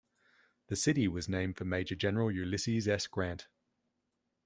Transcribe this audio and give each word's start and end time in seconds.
The 0.65 0.75
city 0.75 1.07
was 1.07 1.29
named 1.29 1.57
for 1.57 1.63
Major 1.63 1.93
General 1.93 2.31
Ulysses 2.31 2.87
S. 2.87 3.05
Grant. 3.05 3.47